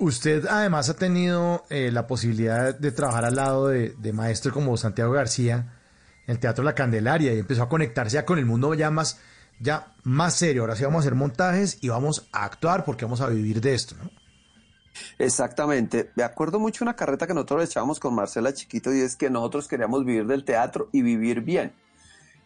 Usted 0.00 0.46
además 0.46 0.88
ha 0.88 0.96
tenido 0.96 1.64
eh, 1.68 1.90
la 1.92 2.06
posibilidad 2.06 2.74
de 2.74 2.90
trabajar 2.90 3.26
al 3.26 3.36
lado 3.36 3.68
de, 3.68 3.90
de 3.98 4.12
maestros 4.14 4.54
como 4.54 4.74
Santiago 4.78 5.12
García 5.12 5.74
en 6.26 6.32
el 6.32 6.38
Teatro 6.38 6.64
La 6.64 6.74
Candelaria 6.74 7.34
y 7.34 7.38
empezó 7.38 7.64
a 7.64 7.68
conectarse 7.68 8.14
ya 8.14 8.24
con 8.24 8.38
el 8.38 8.46
mundo 8.46 8.72
ya 8.72 8.90
más, 8.90 9.20
ya 9.60 9.92
más 10.02 10.34
serio. 10.34 10.62
Ahora 10.62 10.74
sí 10.74 10.84
vamos 10.84 11.00
a 11.00 11.00
hacer 11.00 11.14
montajes 11.14 11.76
y 11.82 11.90
vamos 11.90 12.30
a 12.32 12.46
actuar 12.46 12.86
porque 12.86 13.04
vamos 13.04 13.20
a 13.20 13.28
vivir 13.28 13.60
de 13.60 13.74
esto, 13.74 13.94
¿no? 14.02 14.10
Exactamente. 15.18 16.10
Me 16.16 16.22
acuerdo 16.22 16.58
mucho 16.58 16.82
una 16.82 16.96
carreta 16.96 17.26
que 17.26 17.34
nosotros 17.34 17.64
echábamos 17.64 18.00
con 18.00 18.14
Marcela 18.14 18.54
Chiquito 18.54 18.94
y 18.94 19.00
es 19.00 19.16
que 19.16 19.28
nosotros 19.28 19.68
queríamos 19.68 20.06
vivir 20.06 20.26
del 20.26 20.46
teatro 20.46 20.88
y 20.92 21.02
vivir 21.02 21.42
bien. 21.42 21.72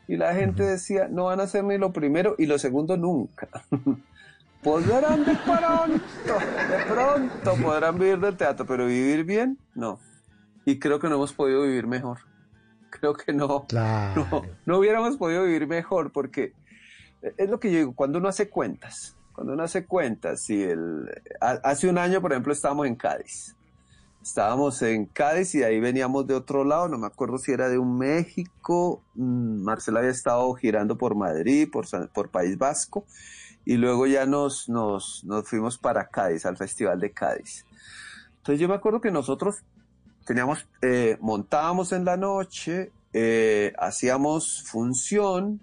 Y 0.08 0.16
la 0.16 0.34
gente 0.34 0.64
decía, 0.64 1.06
no 1.08 1.26
van 1.26 1.38
a 1.38 1.44
hacer 1.44 1.62
ni 1.62 1.78
lo 1.78 1.92
primero 1.92 2.34
y 2.36 2.46
lo 2.46 2.58
segundo 2.58 2.96
nunca. 2.96 3.48
podrán 4.64 5.24
de 5.24 5.36
pronto, 5.36 6.00
de 6.24 6.84
pronto 6.88 7.62
podrán 7.62 7.98
vivir 7.98 8.18
del 8.18 8.36
teatro, 8.36 8.66
pero 8.66 8.86
vivir 8.86 9.24
bien, 9.24 9.58
no. 9.74 10.00
Y 10.64 10.78
creo 10.78 10.98
que 10.98 11.08
no 11.08 11.16
hemos 11.16 11.34
podido 11.34 11.62
vivir 11.62 11.86
mejor. 11.86 12.20
Creo 12.90 13.14
que 13.14 13.32
no. 13.32 13.66
No, 13.72 14.42
no 14.64 14.78
hubiéramos 14.78 15.18
podido 15.18 15.44
vivir 15.44 15.66
mejor 15.66 16.10
porque 16.10 16.54
es 17.36 17.48
lo 17.48 17.60
que 17.60 17.70
yo 17.70 17.78
digo, 17.78 17.94
cuando 17.94 18.18
uno 18.18 18.28
hace 18.28 18.48
cuentas, 18.48 19.16
cuando 19.32 19.52
uno 19.52 19.62
hace 19.62 19.84
cuentas, 19.84 20.42
si 20.42 20.62
el, 20.62 21.10
hace 21.40 21.88
un 21.88 21.98
año, 21.98 22.20
por 22.20 22.32
ejemplo, 22.32 22.52
estábamos 22.52 22.86
en 22.86 22.94
Cádiz. 22.94 23.54
Estábamos 24.22 24.80
en 24.80 25.04
Cádiz 25.04 25.54
y 25.54 25.62
ahí 25.62 25.80
veníamos 25.80 26.26
de 26.26 26.32
otro 26.32 26.64
lado, 26.64 26.88
no 26.88 26.96
me 26.96 27.06
acuerdo 27.06 27.36
si 27.36 27.52
era 27.52 27.68
de 27.68 27.76
un 27.76 27.98
México, 27.98 29.02
mm, 29.14 29.62
Marcela 29.62 29.98
había 30.00 30.12
estado 30.12 30.54
girando 30.54 30.96
por 30.96 31.14
Madrid, 31.14 31.68
por, 31.70 31.84
por 32.10 32.30
País 32.30 32.56
Vasco, 32.56 33.04
y 33.64 33.76
luego 33.76 34.06
ya 34.06 34.26
nos, 34.26 34.68
nos, 34.68 35.24
nos 35.24 35.48
fuimos 35.48 35.78
para 35.78 36.08
Cádiz, 36.08 36.46
al 36.46 36.56
Festival 36.56 37.00
de 37.00 37.12
Cádiz. 37.12 37.64
Entonces 38.38 38.60
yo 38.60 38.68
me 38.68 38.74
acuerdo 38.74 39.00
que 39.00 39.10
nosotros 39.10 39.56
teníamos, 40.24 40.66
eh, 40.82 41.16
montábamos 41.20 41.92
en 41.92 42.04
la 42.04 42.16
noche, 42.16 42.92
eh, 43.12 43.72
hacíamos 43.78 44.64
función, 44.66 45.60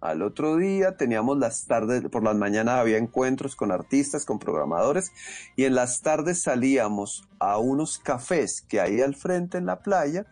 al 0.00 0.22
otro 0.22 0.56
día 0.56 0.96
teníamos 0.96 1.38
las 1.38 1.66
tardes, 1.66 2.02
por 2.08 2.24
las 2.24 2.34
mañanas 2.34 2.80
había 2.80 2.98
encuentros 2.98 3.54
con 3.54 3.70
artistas, 3.70 4.24
con 4.24 4.38
programadores, 4.38 5.12
y 5.54 5.64
en 5.64 5.74
las 5.74 6.00
tardes 6.00 6.42
salíamos 6.42 7.28
a 7.38 7.58
unos 7.58 7.98
cafés 7.98 8.62
que 8.62 8.80
hay 8.80 9.00
al 9.00 9.14
frente 9.14 9.58
en 9.58 9.66
la 9.66 9.80
playa 9.80 10.26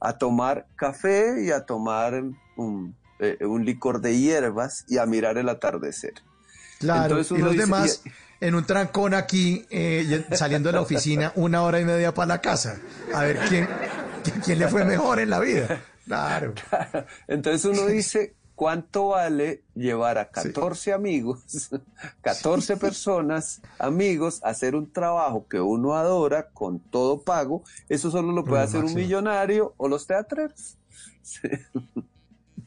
a 0.00 0.18
tomar 0.18 0.66
café 0.76 1.42
y 1.42 1.50
a 1.50 1.64
tomar 1.64 2.22
un, 2.56 2.96
eh, 3.18 3.38
licor 3.60 4.00
de 4.00 4.18
hierbas 4.18 4.84
y 4.88 4.98
a 4.98 5.06
mirar 5.06 5.38
el 5.38 5.48
atardecer. 5.48 6.14
Claro, 6.78 7.20
y 7.20 7.38
los 7.38 7.56
demás 7.56 8.02
en 8.40 8.54
un 8.54 8.64
trancón 8.64 9.14
aquí, 9.14 9.66
eh, 9.70 10.26
saliendo 10.32 10.68
de 10.68 10.74
la 10.74 10.82
oficina, 10.82 11.32
una 11.36 11.62
hora 11.62 11.80
y 11.80 11.84
media 11.84 12.12
para 12.12 12.26
la 12.26 12.40
casa, 12.40 12.78
a 13.14 13.22
ver 13.22 13.38
quién, 13.48 13.68
quién 14.44 14.58
le 14.58 14.68
fue 14.68 14.84
mejor 14.84 15.20
en 15.20 15.30
la 15.30 15.40
vida. 15.40 15.80
Claro. 16.06 16.52
Entonces 17.28 17.64
uno 17.64 17.86
dice, 17.86 18.34
¿Cuánto 18.56 19.08
vale 19.08 19.64
llevar 19.74 20.16
a 20.16 20.30
14 20.30 20.94
amigos, 20.94 21.70
14 22.22 22.78
personas, 22.78 23.60
amigos, 23.78 24.42
a 24.42 24.48
hacer 24.48 24.74
un 24.74 24.90
trabajo 24.90 25.46
que 25.46 25.60
uno 25.60 25.94
adora 25.94 26.48
con 26.48 26.80
todo 26.80 27.20
pago? 27.20 27.64
Eso 27.90 28.10
solo 28.10 28.32
lo 28.32 28.46
puede 28.46 28.62
hacer 28.62 28.82
un 28.82 28.94
millonario 28.94 29.74
o 29.76 29.88
los 29.88 30.06
teatreros. 30.06 30.78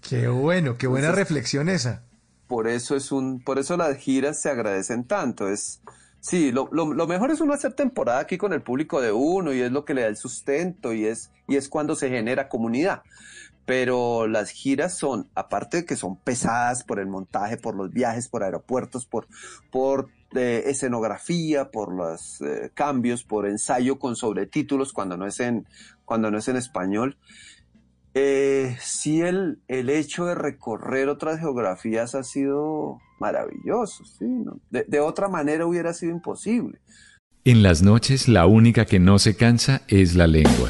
Qué 0.02 0.28
bueno, 0.28 0.78
qué 0.78 0.88
buena 0.88 1.12
reflexión 1.12 1.68
esa. 1.68 2.04
Por 2.50 2.68
eso 2.68 2.98
es 2.98 3.14
un, 3.14 3.40
por 3.40 3.60
eso 3.60 3.78
las 3.78 3.96
giras 3.96 4.42
se 4.42 4.50
agradecen 4.50 5.06
tanto. 5.06 5.48
Es, 5.48 5.82
sí, 6.20 6.52
lo, 6.52 6.68
lo, 6.72 7.08
mejor 7.08 7.32
es 7.32 7.40
uno 7.40 7.54
hacer 7.54 7.74
temporada 7.74 8.20
aquí 8.20 8.38
con 8.38 8.52
el 8.52 8.62
público 8.62 9.00
de 9.00 9.14
uno 9.14 9.54
y 9.54 9.62
es 9.62 9.72
lo 9.72 9.86
que 9.86 9.94
le 9.94 10.02
da 10.02 10.08
el 10.08 10.18
sustento 10.18 10.92
y 10.92 11.06
es, 11.06 11.32
y 11.48 11.56
es 11.56 11.70
cuando 11.70 11.96
se 11.96 12.10
genera 12.10 12.50
comunidad 12.50 13.04
pero 13.70 14.26
las 14.26 14.50
giras 14.50 14.98
son, 14.98 15.30
aparte 15.36 15.78
de 15.78 15.86
que 15.86 15.96
son 15.96 16.16
pesadas 16.16 16.84
por 16.84 17.00
el 17.00 17.06
montaje, 17.06 17.56
por 17.56 17.76
los 17.76 17.92
viajes, 17.92 18.28
por 18.28 18.44
aeropuertos, 18.44 19.06
por, 19.06 19.28
por 19.70 20.10
eh, 20.34 20.64
escenografía, 20.66 21.70
por 21.70 21.94
los 21.94 22.42
eh, 22.42 22.72
cambios, 22.74 23.24
por 23.24 23.48
ensayo 23.48 24.00
con 24.00 24.16
sobretítulos 24.16 24.92
cuando 24.92 25.18
no 25.18 25.28
es 25.28 25.40
en, 25.40 25.68
cuando 26.04 26.32
no 26.32 26.40
es 26.40 26.48
en 26.48 26.56
español. 26.56 27.16
Eh, 28.22 28.76
sí, 28.82 29.22
el, 29.22 29.60
el 29.70 29.90
hecho 29.90 30.26
de 30.26 30.36
recorrer 30.36 31.08
otras 31.08 31.40
geografías 31.40 32.16
ha 32.16 32.24
sido 32.24 33.00
maravilloso, 33.18 34.04
¿sí? 34.04 34.26
de, 34.70 34.84
de 34.86 35.00
otra 35.00 35.30
manera 35.30 35.66
hubiera 35.66 35.94
sido 35.94 36.12
imposible. 36.12 36.80
En 37.46 37.64
las 37.64 37.82
noches 37.82 38.28
la 38.28 38.46
única 38.46 38.86
que 38.86 39.00
no 39.00 39.20
se 39.20 39.38
cansa 39.38 39.84
es 39.88 40.16
la 40.16 40.28
lengua. 40.28 40.70